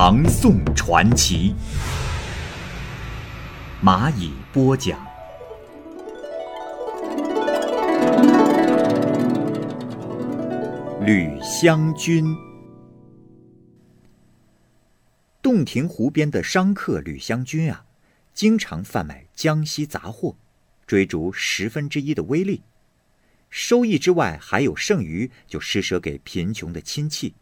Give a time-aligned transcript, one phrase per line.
[0.00, 1.56] 唐宋传奇》，
[3.84, 4.96] 蚂蚁播讲。
[11.04, 12.24] 吕香君，
[15.42, 17.84] 洞庭湖边的商客吕香君啊，
[18.32, 20.36] 经常贩卖江西杂货，
[20.86, 22.62] 追逐十分之一的微利。
[23.50, 27.34] 收益之外还有剩余，就施舍给贫穷的亲戚，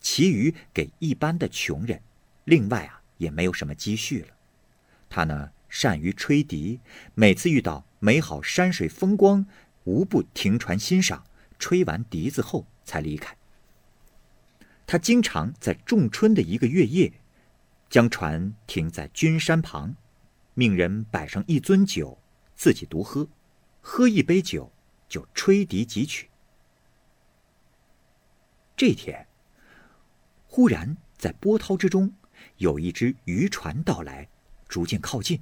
[0.00, 2.02] 其余给一般的穷人。
[2.44, 4.28] 另外啊，也没有什么积蓄了。
[5.08, 6.80] 他呢，善于吹笛，
[7.14, 9.46] 每次遇到美好山水风光，
[9.84, 11.24] 无不停船欣赏。
[11.58, 13.36] 吹完笛子后才离开。
[14.86, 17.12] 他经常在仲春的一个月夜，
[17.90, 19.96] 将船停在君山旁，
[20.54, 22.18] 命人摆上一樽酒，
[22.54, 23.28] 自己独喝，
[23.80, 24.72] 喝一杯酒。
[25.08, 26.28] 就吹笛几曲。
[28.76, 29.26] 这天，
[30.58, 32.12] 忽然在波涛之中，
[32.56, 34.28] 有一只渔船到来，
[34.66, 35.40] 逐渐靠近。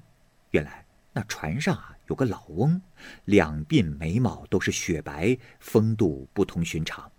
[0.51, 2.79] 原来那船上啊有个老翁，
[3.25, 7.11] 两鬓眉毛都是雪白，风度不同寻常。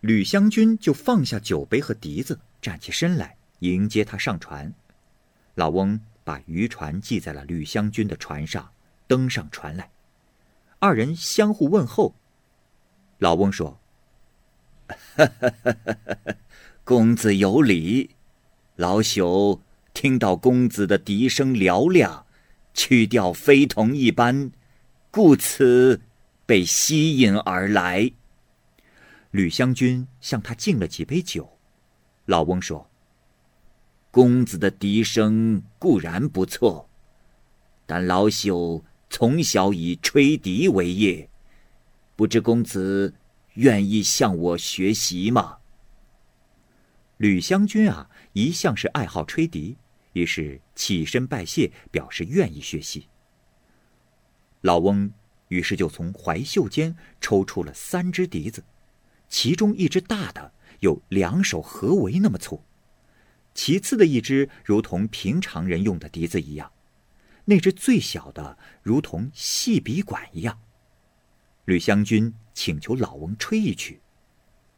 [0.00, 4.72] 吕香君就放下酒杯和笛子，站起身来迎接他上船。
[5.56, 8.72] 老翁把渔船系在了吕香君的船上，
[9.06, 9.90] 登上船来。
[10.78, 12.14] 二人相互问候。
[13.18, 13.78] 老翁说
[16.88, 18.08] ：“公子有礼，
[18.76, 19.60] 老朽
[19.92, 22.24] 听到公子的笛声嘹亮，
[22.72, 24.50] 曲调非同一般，
[25.10, 26.00] 故此
[26.46, 28.10] 被吸引而来。”
[29.32, 31.58] 吕湘君向他敬了几杯酒。
[32.24, 32.88] 老翁说
[34.10, 36.88] ：“公子的笛声固然不错，
[37.84, 41.28] 但老朽……”从小以吹笛为业，
[42.16, 43.12] 不知公子
[43.56, 45.57] 愿意向我学习吗？
[47.18, 49.76] 吕香君啊，一向是爱好吹笛，
[50.12, 53.08] 于是起身拜谢，表示愿意学习。
[54.62, 55.12] 老翁
[55.48, 58.64] 于是就从怀袖间抽出了三只笛子，
[59.28, 62.62] 其中一只大的有两手合围那么粗，
[63.52, 66.70] 其次的一只如同平常人用的笛子一样。
[67.44, 70.60] 那只最小的，如同细笔管一样。
[71.64, 74.00] 吕香君请求老翁吹一曲。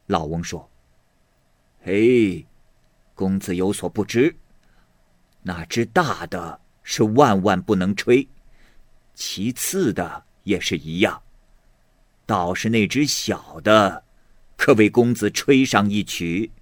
[0.06, 0.70] 老翁说
[1.82, 2.46] ：“嘿，
[3.14, 4.36] 公子有所不知，
[5.42, 8.28] 那只大的是万万不能吹，
[9.14, 11.22] 其次的也是一样。
[12.26, 14.04] 倒是那只小的，
[14.58, 16.52] 可为公子吹上一曲，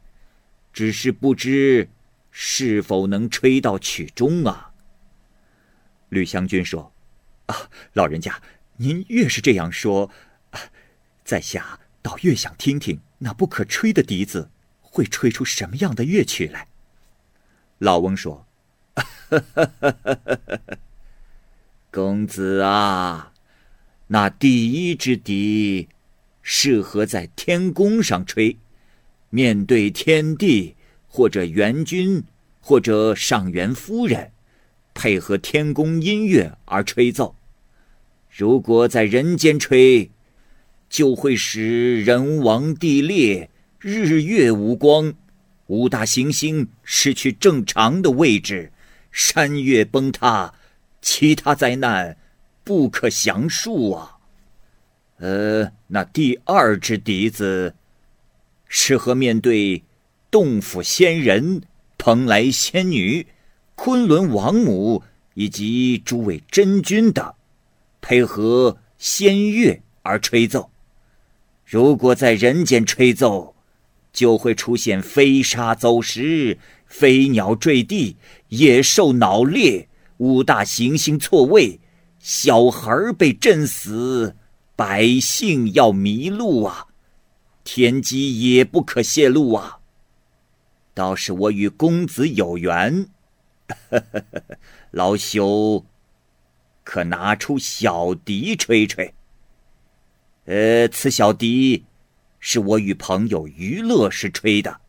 [0.73, 1.91] 只是不知
[2.31, 4.73] 是否能吹到曲中啊。”
[6.11, 6.93] 吕香君说
[7.47, 8.41] ：“啊，老人家，
[8.77, 10.09] 您越是这样说，
[11.25, 14.49] 在下倒越想听听那不可吹的笛子
[14.91, 16.67] 会吹出什么样的乐曲来。”
[17.79, 18.47] 老翁说
[21.91, 23.33] ：“公子啊，
[24.09, 25.89] 那第一支笛
[26.43, 28.57] 适合在天宫上吹，
[29.31, 30.75] 面对天帝
[31.07, 32.25] 或者元君
[32.61, 34.33] 或者上元夫人。”
[35.01, 37.37] 配合天宫音乐而吹奏，
[38.37, 40.11] 如果在人间吹，
[40.91, 43.49] 就会使人亡地裂，
[43.81, 45.15] 日月无光，
[45.69, 48.73] 五大行星失去正常的位置，
[49.13, 50.53] 山岳崩塌，
[51.01, 52.17] 其他灾难
[52.65, 54.19] 不可详述啊。
[55.19, 57.77] 呃，那第二支笛子，
[58.67, 59.85] 适合面对
[60.29, 61.63] 洞府仙人、
[61.97, 63.27] 蓬莱仙女。
[63.77, 65.05] 昆仑王母
[65.35, 67.33] 以及诸位真君等，
[68.01, 70.73] 配合仙乐而吹奏。
[71.65, 73.55] 如果在人间吹奏，
[74.13, 78.17] 就会出现飞沙走石、飞鸟坠地、
[78.49, 79.89] 野兽脑裂、
[80.19, 81.81] 五大行星错位、
[82.19, 84.37] 小孩被震死、
[84.75, 86.87] 百姓要迷路啊！
[87.65, 89.79] 天机也不可泄露啊！
[90.95, 93.09] 倒是我与公子有缘。
[94.91, 95.85] 老朽
[96.83, 99.15] 可拿出小笛吹吹。
[100.47, 101.85] 呃，此小笛
[102.41, 104.81] 是我与朋友娱乐时吹的，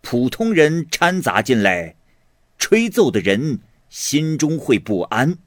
[0.00, 1.96] 普通人掺杂进来
[2.58, 5.38] 吹奏的人心中会不安，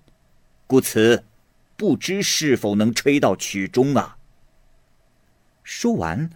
[0.68, 1.26] 故此
[1.76, 4.18] 不知是否能吹到曲中啊。
[5.64, 6.30] 说完，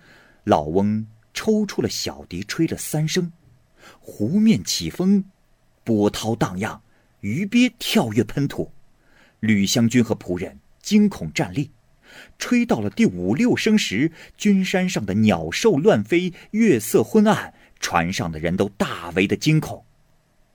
[0.44, 3.31] 老翁抽出了小笛，吹了三声，
[4.00, 5.25] 湖面起风，
[5.84, 6.81] 波涛荡漾，
[7.22, 8.72] 鱼鳖跳跃喷吐，
[9.40, 11.72] 吕湘君和仆人惊恐站立。
[12.38, 19.84] 吹到了第五六声时，君山上的鸟兽乱飞，月色昏暗，船上的人都大为的惊恐。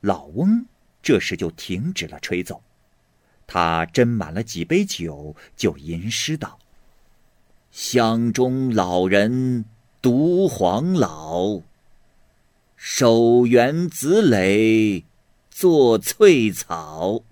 [0.00, 0.66] 老翁
[1.02, 2.62] 这时就停止了吹奏，
[3.46, 6.58] 他斟满了几杯酒，就吟诗道
[7.70, 9.64] ：“乡中老人
[10.02, 11.60] 独黄老，
[12.76, 15.04] 手缘子蕾
[15.50, 17.22] 作翠草。”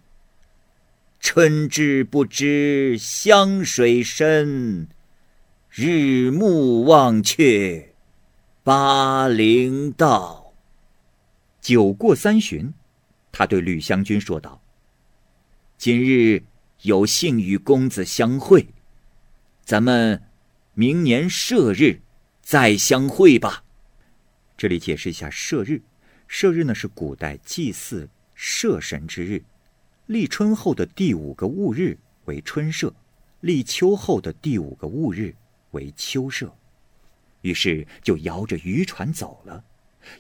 [1.20, 4.88] 春知不知湘水深，
[5.68, 7.94] 日暮忘却
[8.62, 10.54] 巴陵道。
[11.60, 12.72] 酒过三巡，
[13.32, 14.62] 他对吕香君说道
[15.76, 16.44] ：“今日
[16.82, 18.68] 有幸与公子相会，
[19.64, 20.22] 咱们
[20.74, 22.00] 明年射日
[22.40, 23.64] 再相会吧。”
[24.56, 25.82] 这里解释一下，射日，
[26.26, 29.42] 射日呢是古代祭祀射神之日。
[30.08, 32.94] 立春后的第五个戊日为春社，
[33.40, 35.34] 立秋后的第五个戊日
[35.72, 36.50] 为秋社。
[37.42, 39.62] 于是就摇着渔船走了，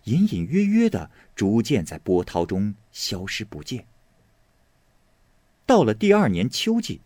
[0.04, 3.86] 隐隐约约的，逐渐在波涛中消失不见。
[5.64, 7.00] 到了第二年秋季，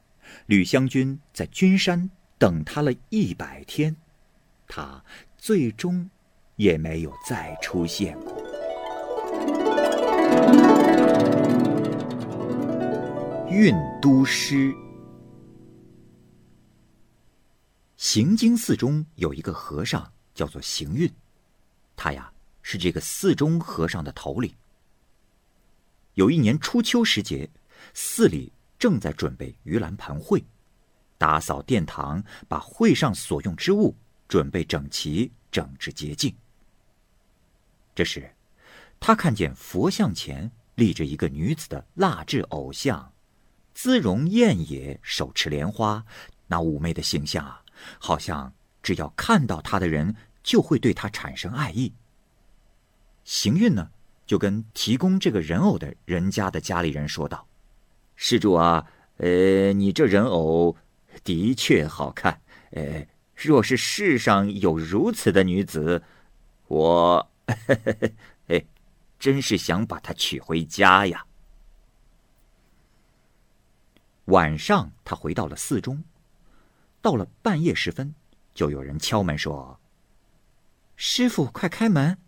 [0.46, 3.94] 吕香君在君山等他了一百天，
[4.66, 5.04] 他
[5.38, 6.10] 最终
[6.56, 8.51] 也没有再出现过。
[13.52, 14.74] 运都师。
[17.98, 21.12] 行经寺中有一个和尚，叫做行运，
[21.94, 22.32] 他呀
[22.62, 24.50] 是这个寺中和尚的头领。
[26.14, 27.46] 有一年初秋时节，
[27.92, 30.42] 寺里正在准备盂兰盘会，
[31.18, 33.94] 打扫殿堂，把会上所用之物
[34.28, 36.34] 准备整齐、整治洁净。
[37.94, 38.34] 这时，
[38.98, 43.11] 他看见佛像前立着一个女子的蜡制偶像。
[43.74, 46.04] 姿容艳也，手持莲花，
[46.46, 47.62] 那妩媚的形象啊，
[47.98, 48.52] 好像
[48.82, 51.92] 只要看到她的人就会对她产生爱意。
[53.24, 53.90] 行运呢，
[54.26, 57.46] 就跟提供这个人偶的人家的家里人说道
[58.16, 58.86] ：“施主啊，
[59.18, 60.76] 呃，你这人偶
[61.24, 62.40] 的确好看，
[62.72, 66.02] 呃，若是世上有如此的女子，
[66.66, 67.30] 我，
[68.48, 68.64] 哎，
[69.18, 71.24] 真是想把她娶回家呀。”
[74.26, 76.04] 晚上，他回到了寺中。
[77.00, 78.14] 到了半夜时分，
[78.54, 79.80] 就有人敲门说
[80.94, 82.18] ：“师傅，快开门，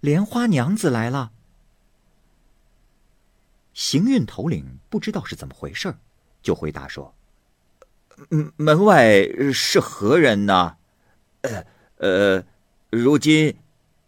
[0.00, 1.32] 莲花娘子来了。”
[3.74, 5.94] 行运头领不知道是怎么回事
[6.42, 7.14] 就回答说
[8.30, 9.22] ：“门门外
[9.52, 10.76] 是何人呢？
[11.42, 11.64] 呃
[11.98, 12.44] 呃，
[12.88, 13.56] 如今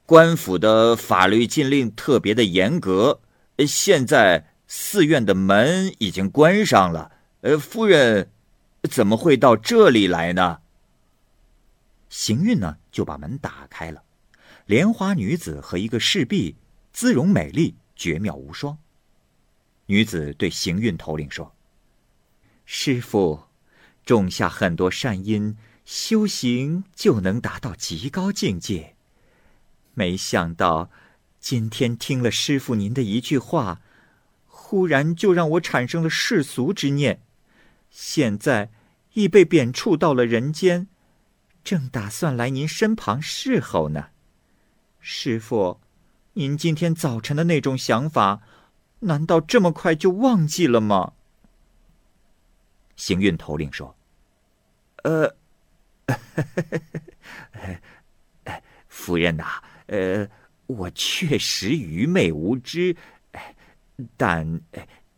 [0.06, 3.20] 官府的法律禁令特别的严格，
[3.66, 7.12] 现在寺院的门已经关上了。”
[7.44, 8.30] 呃，夫人，
[8.90, 10.60] 怎么会到这里来呢？
[12.08, 14.02] 行运呢，就把门打开了。
[14.64, 16.56] 莲花女子和一个侍婢，
[16.90, 18.78] 姿容美丽，绝妙无双。
[19.84, 21.54] 女子对行运头领说
[22.64, 23.42] ：“师傅，
[24.06, 28.96] 种下很多善因，修行就能达到极高境界。
[29.92, 30.88] 没想到，
[31.38, 33.82] 今天听了师傅您的一句话，
[34.46, 37.20] 忽然就让我产生了世俗之念。”
[37.94, 38.70] 现在
[39.12, 40.88] 已被贬黜到了人间，
[41.62, 44.08] 正打算来您身旁侍候呢。
[44.98, 45.80] 师傅，
[46.32, 48.42] 您今天早晨的那种想法，
[48.98, 51.12] 难道这么快就忘记了吗？
[52.96, 53.96] 行运头领说
[55.04, 55.36] ：“呃，
[58.88, 60.28] 夫人呐，呃，
[60.66, 62.96] 我确实愚昧无知，
[64.16, 64.60] 但……”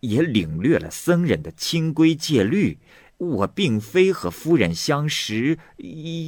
[0.01, 2.79] 也领略了僧人的清规戒律。
[3.19, 5.59] 我并非和夫人相识，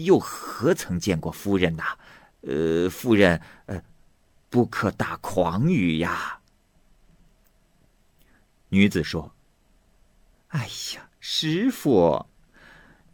[0.07, 1.99] 又何曾见过夫人呐？
[2.41, 3.83] 呃，夫人，呃，
[4.49, 6.41] 不可大狂语呀。
[8.71, 9.35] 女子说
[10.49, 12.25] ：“哎呀，师傅，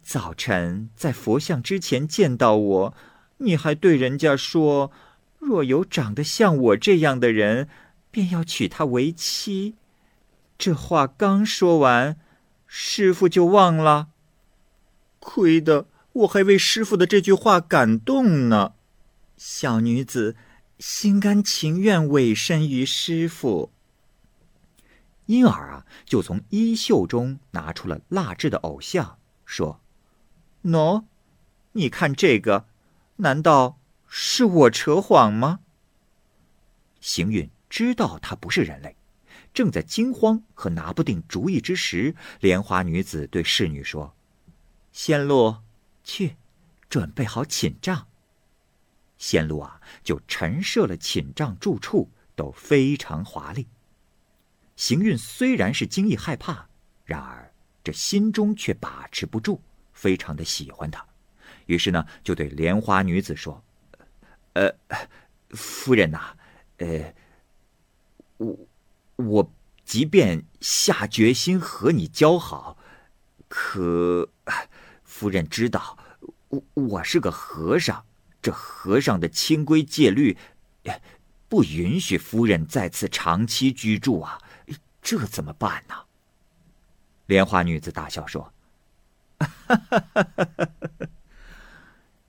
[0.01, 2.93] 早晨在佛像之前见到我，
[3.39, 4.91] 你还对人家说，
[5.37, 7.67] 若有长得像我这样的人，
[8.09, 9.75] 便要娶她为妻。”
[10.57, 12.17] 这话刚说完，
[12.65, 14.09] 师傅就忘了。
[15.19, 18.73] 亏得我还为师傅的这句话感动呢。
[19.37, 20.35] 小女子
[20.79, 23.71] 心甘情愿委身于师傅。
[25.25, 29.81] 因而啊，就从衣袖中拿出了蜡制的偶像，说
[30.63, 31.05] ：“喏，
[31.71, 32.67] 你看这个，
[33.17, 35.61] 难道是我扯谎吗？”
[37.01, 38.94] 行云知道他不是人类，
[39.55, 44.13] 正在惊慌和拿不定主意之时，莲花女子对侍女说
[44.91, 45.63] ：“仙露，
[46.03, 46.35] 去，
[46.89, 48.05] 准备好寝帐。”
[49.17, 53.65] 仙露啊，就陈设了寝帐住处，都非常华丽。
[54.75, 56.67] 行运虽然是惊异害怕，
[57.05, 57.49] 然而
[57.81, 59.61] 这心中却把持不住，
[59.93, 61.03] 非常的喜欢他。
[61.67, 63.63] 于是呢，就对莲花女子说
[64.51, 64.69] ：“呃，
[65.51, 66.35] 夫人呐，
[66.79, 67.13] 呃，
[68.35, 68.53] 我
[69.15, 69.51] 我
[69.83, 72.77] 即便下决心和你交好，
[73.47, 74.29] 可
[75.03, 75.97] 夫人知道，
[76.49, 78.05] 我我是个和尚，
[78.41, 80.37] 这和尚的清规戒律，
[81.47, 84.39] 不允许夫人在此长期居住啊。”
[85.01, 85.93] 这怎么办呢？
[87.27, 88.51] 莲花女子大笑说：“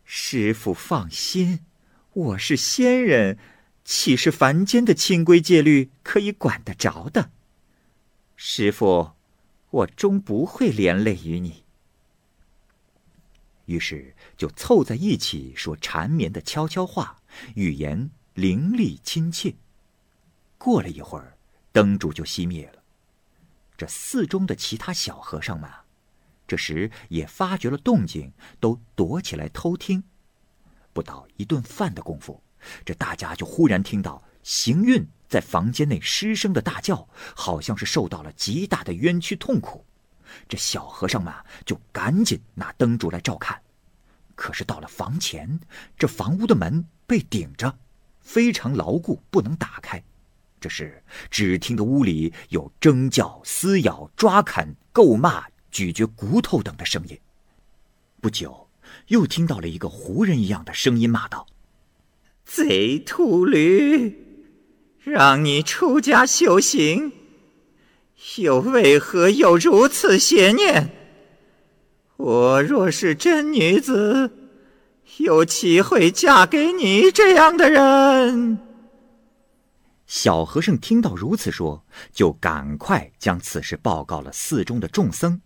[0.04, 1.64] 师傅放心，
[2.12, 3.38] 我是仙人，
[3.86, 7.30] 岂是凡间的清规戒律可以管得着的？
[8.34, 9.12] 师傅，
[9.70, 11.62] 我终不会连累于你。”
[13.66, 17.22] 于是就凑在一起说缠绵的悄悄话，
[17.54, 19.54] 语言伶俐亲切。
[20.58, 21.32] 过了一会儿。
[21.72, 22.82] 灯烛就熄灭了，
[23.76, 25.70] 这寺中的其他小和尚们，
[26.46, 30.02] 这时也发觉了动静，都躲起来偷听。
[30.94, 32.42] 不到一顿饭的功夫，
[32.84, 39.84] 这大家就忽然听到行运在房间内失声的大叫，好像是受到了极大的冤屈痛苦。
[40.48, 41.32] 这小和尚们
[41.64, 43.60] 就赶紧拿灯烛来照看，
[44.34, 45.58] 可是到了房前，
[45.96, 47.78] 这房屋的门被顶着，
[48.20, 50.02] 非常牢固，不能打开。
[50.60, 57.20] 这时，只听得屋里有争叫、撕咬、抓砍、够骂、咀嚼骨头等的声音。
[58.20, 58.68] 不久，
[59.08, 61.46] 又听到了一个胡人一样的声音骂道
[62.46, 64.24] ：“贼秃驴，
[65.00, 67.12] 让你出家修行，
[68.38, 70.90] 又为何有如此邪念？
[72.16, 74.30] 我若是真女子，
[75.18, 78.58] 又岂会嫁给你这样的人？”
[80.06, 85.42] 小和尚听到如此说，就赶快将此事报告了寺中的众僧。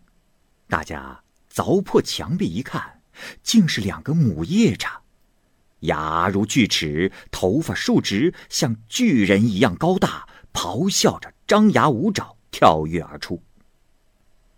[0.68, 3.00] 大家凿破墙壁一看，
[3.42, 5.00] 竟是两个母夜叉，
[5.80, 13.42] 牙如锯齿，头发竖直，像巨人一样高大，咆哮着，张牙舞爪，跳跃而出。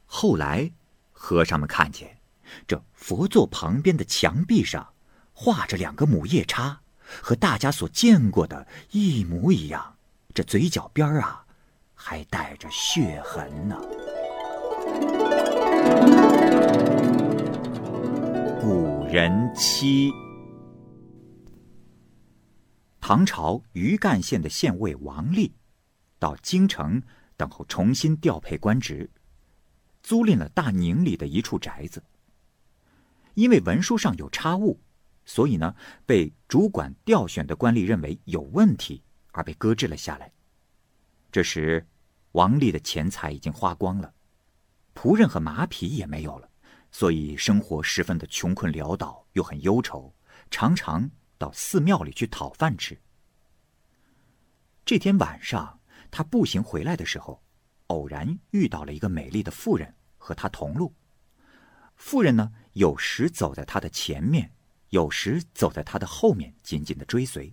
[0.06, 0.70] 后来，
[1.10, 2.18] 和尚们看见，
[2.66, 4.92] 这佛座旁边的墙壁上，
[5.32, 6.80] 画着两个母夜叉。
[7.20, 9.96] 和大家所见过的一模一样，
[10.32, 11.44] 这嘴角边啊，
[11.94, 13.76] 还带着血痕呢。
[18.62, 20.10] 古人妻。
[23.04, 25.52] 唐朝余干县的县尉王立，
[26.20, 27.02] 到京城
[27.36, 29.10] 等候重新调配官职，
[30.04, 32.00] 租赁了大宁里的一处宅子。
[33.34, 34.80] 因为文书上有差误。
[35.24, 35.74] 所以呢，
[36.06, 40.32] 被主管调选的官吏认为有问题，而被搁置了下来。
[41.32, 41.84] 这时，
[42.32, 44.14] 王立的钱财已经花光了，
[44.94, 46.48] 仆人和马匹也没有了，
[46.92, 50.14] 所以生活十分的穷困潦倒，又很忧愁，
[50.50, 51.10] 常常
[51.42, 52.96] 到寺庙里去讨饭吃。
[54.84, 57.42] 这天晚上，他步行回来的时候，
[57.88, 60.94] 偶然遇到了一个美丽的妇人，和他同路。
[61.96, 64.52] 妇人呢，有时走在他的前面。
[64.90, 67.52] 有时走在他的后面，紧紧的追随。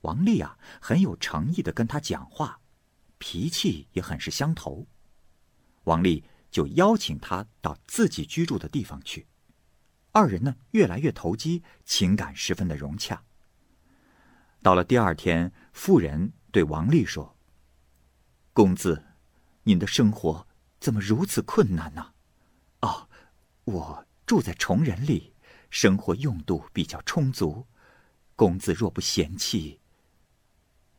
[0.00, 2.60] 王丽啊，很有诚意的跟他讲话，
[3.16, 4.84] 脾气也很是相投。
[5.84, 9.26] 王丽就邀请他到自己居住的地方去。
[10.14, 13.24] 二人呢，越来越投机，情感十分的融洽。
[14.62, 17.36] 到了第二天，妇人对王丽说
[18.54, 19.04] ：“公子，
[19.64, 20.46] 您的生活
[20.78, 22.12] 怎么如此困难呢？
[22.82, 23.08] 哦，
[23.64, 25.34] 我住在崇仁里。”
[25.68, 27.66] 生活用度比较充足，
[28.36, 29.80] 公子若不嫌弃，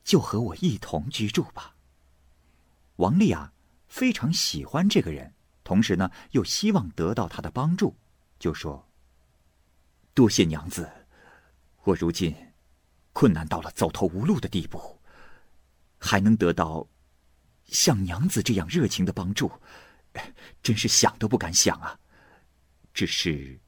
[0.04, 1.78] 就和我一同居住吧。
[2.98, 3.54] 王丽啊，
[3.88, 7.96] 非常喜欢这个人，同时呢，又希望得到他的帮助，
[8.38, 8.90] 就说
[10.16, 10.90] ：“多谢娘子，
[11.84, 12.34] 我如今
[13.12, 14.98] 困难到了走投无路的地步，
[15.98, 16.88] 还能得到
[17.66, 19.52] 像娘子这样热情的帮助，
[20.64, 22.00] 真是想都不敢想啊。
[22.94, 23.60] 只是……”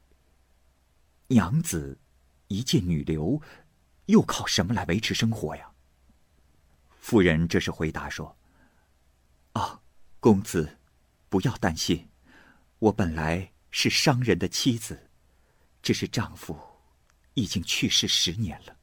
[1.28, 2.00] 娘子，
[2.46, 3.42] 一介女流，
[4.06, 5.70] 又靠什么来维持生活呀？
[6.98, 8.34] 夫人这时回答说
[9.52, 9.82] ：“啊，
[10.18, 10.78] 公子，
[11.28, 12.08] 不要担心，
[12.78, 15.07] 我本来是商人的妻子，
[15.82, 16.58] 只是丈夫
[17.34, 18.76] 已经去世十年了。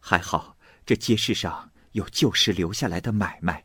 [0.00, 3.64] 还好这街市上有旧时留下来的买卖，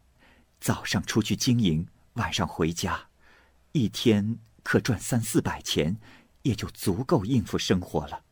[0.59, 3.09] 早上出去经营，晚上回家，
[3.71, 5.99] 一天可赚三四百钱，
[6.43, 8.23] 也就足够应付生活了。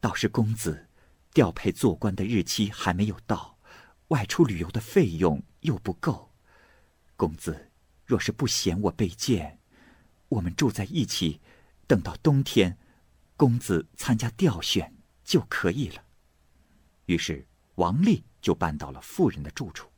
[0.00, 0.88] 倒是公子，
[1.32, 3.58] 调配做官的日期还没有到，
[4.08, 6.32] 外出旅游的费用又不够。
[7.16, 7.70] 公子，
[8.06, 9.58] 若是不嫌我卑贱，
[10.30, 11.40] 我们住在一起，
[11.90, 12.78] 等到冬天，
[13.36, 14.94] 公子参加调选
[15.24, 16.04] 就可以了。
[17.06, 17.44] 于是
[17.74, 19.90] 王丽就搬到了富人的住处。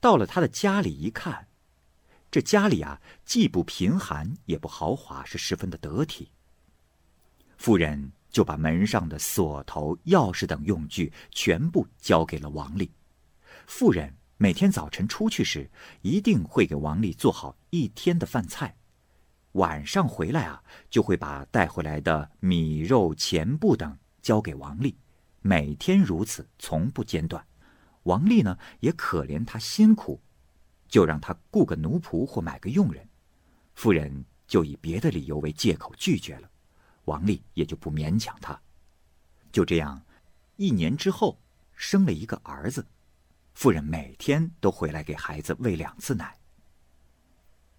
[0.00, 1.46] 到了他的家里一看，
[2.32, 6.32] 这家里啊，既不贫寒也不豪华，是十分的得体。
[7.56, 8.10] 富人。
[8.28, 12.90] 就把门上的锁头、钥匙等用具全部交给了王丽。
[13.66, 15.70] 妇人每天早晨出去时，
[16.02, 18.76] 一定会给王丽做好一天的饭菜；
[19.56, 24.98] 晚上回来啊，就会把带回来的米、肉、钱布等交给王丽。
[25.40, 27.42] 每天如此，从不间断。
[28.02, 30.20] 王丽呢，也可怜他辛苦，
[30.88, 33.08] 就让他雇个奴仆或买个佣人。
[33.74, 36.50] 夫人就以别的理由为借口拒绝了。
[37.06, 38.60] 王丽也就不勉强他，
[39.50, 40.04] 就这样，
[40.56, 41.40] 一年之后
[41.74, 42.86] 生了一个儿子。
[43.54, 46.36] 夫人每天都回来给孩子喂两次奶。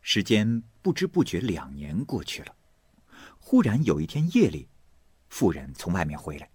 [0.09, 2.55] 时间不知不觉两年过去了，
[3.37, 4.69] 忽然有一天夜里，
[5.27, 6.49] 妇人从外面回来，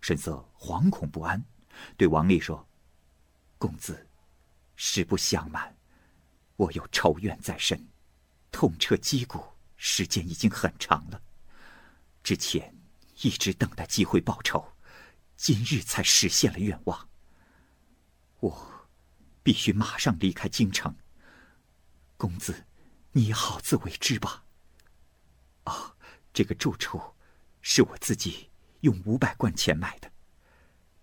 [0.00, 1.44] 神色惶恐不安，
[1.96, 2.64] 对王丽说
[3.58, 4.06] ：“公子，
[4.76, 5.76] 实不相瞒，
[6.54, 7.88] 我有仇怨在身，
[8.52, 9.42] 痛彻肌骨，
[9.76, 11.20] 时间已经很长了。”
[12.22, 12.72] 之前
[13.20, 14.64] 一直等待机会报仇，
[15.36, 17.08] 今日才实现了愿望。
[18.38, 18.86] 我
[19.42, 20.94] 必须马上离开京城。
[22.16, 22.64] 公子，
[23.16, 24.44] 你好自为之吧。
[25.64, 25.96] 啊，
[26.34, 27.00] 这个住处
[27.62, 28.50] 是我自己
[28.80, 30.12] 用五百贯钱买的，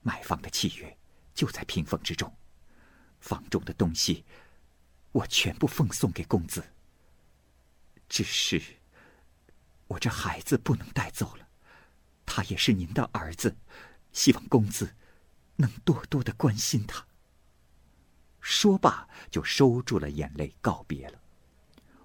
[0.01, 0.95] 买房的契约
[1.33, 2.31] 就在屏风之中，
[3.19, 4.23] 房中的东西
[5.11, 6.63] 我全部奉送给公子。
[8.07, 8.61] 只是。
[9.87, 11.47] 我这孩子不能带走了，
[12.27, 13.57] 他也是您的儿子，
[14.11, 14.95] 希望公子
[15.55, 17.07] 能多多的关心他。
[18.39, 21.22] 说罢，就收住了眼泪，告别了。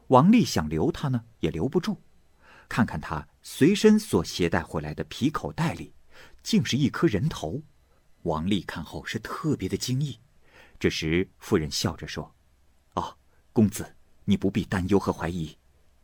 [0.09, 2.03] 王丽想留他呢，也留不住。
[2.69, 5.95] 看看他随身所携带回来的皮口袋里，
[6.43, 7.63] 竟是一颗人头。
[8.23, 10.19] 王丽看后是特别的惊异。
[10.79, 12.35] 这时，夫人笑着说
[12.95, 13.17] ：“哦，
[13.53, 15.57] 公子，你不必担忧和怀疑，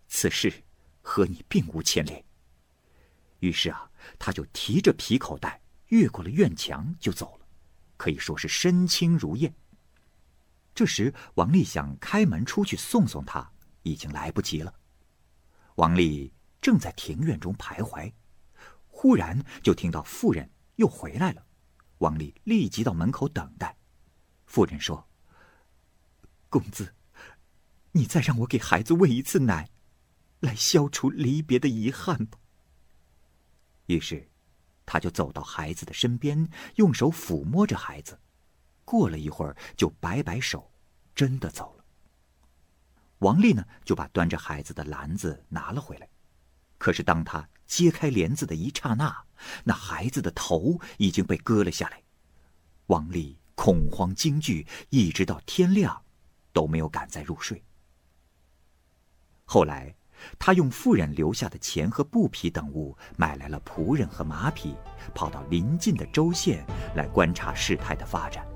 [0.08, 0.52] 此事。”
[1.06, 2.24] 和你并无牵连。
[3.40, 7.46] 于是啊，他就提着皮口袋越过了院墙就走了，
[7.98, 9.54] 可以说是身轻如燕。
[10.74, 13.52] 这时，王丽想开门出去送送他，
[13.85, 14.75] 已经来不及了。
[15.77, 18.12] 王丽正在庭院中徘徊，
[18.88, 21.47] 忽然就听到妇人又回来了。
[21.99, 23.77] 王丽立即到门口等待。
[24.47, 25.09] 妇人说
[26.51, 26.94] ：“公子，
[27.92, 29.70] 你再让我给孩子喂一次奶。”
[30.40, 32.38] 来消除离别的遗憾吧。
[33.87, 34.29] 于是，
[34.85, 38.20] 他就走到孩子的身边，用手抚摸着孩子。
[38.85, 40.70] 过了一会儿，就摆摆手，
[41.14, 41.73] 真的走。
[43.24, 46.08] 王丽呢，就把端着孩子的篮子拿了回来。
[46.78, 49.24] 可是，当他揭开帘子的一刹那，
[49.64, 52.02] 那孩子的头已经被割了下来。
[52.88, 56.02] 王丽恐慌惊惧，一直到天亮，
[56.52, 57.64] 都没有敢再入睡。
[59.44, 59.94] 后来。
[60.38, 64.74] 他用妇人留下的钱和布匹等物买来了仆人和马匹，
[65.12, 68.46] 跑到邻近的州县来观察事态的发展。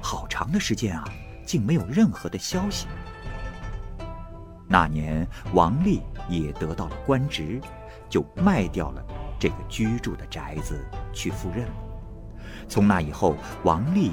[0.00, 1.02] 好长的时间啊，
[1.44, 2.86] 竟没有任何的消息。
[4.68, 7.60] 那年，王丽也得到了官职，
[8.08, 9.04] 就卖掉了
[9.38, 11.72] 这个居住的宅子去赴任了。
[12.68, 14.12] 从那以后，王丽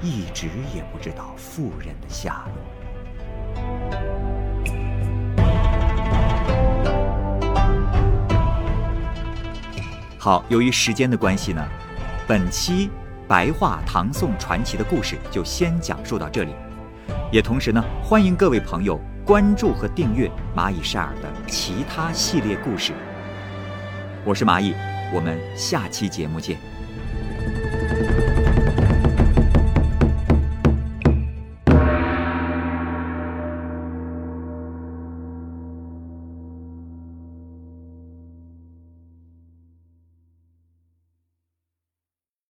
[0.00, 2.54] 一直也不知道妇人的下落。
[10.18, 11.64] 好，由于时间的关系呢，
[12.26, 12.90] 本期
[13.28, 16.54] 白话唐宋传奇的故事就先讲述到这里。
[17.30, 22.92] 也同时呢，欢迎各位朋友关注和订阅蚂蚁晒尔的其他系列故事。
[24.24, 24.74] 我是蚂蚁，
[25.14, 26.71] 我们下期节目见。